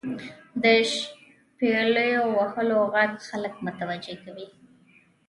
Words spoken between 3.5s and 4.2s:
متوجه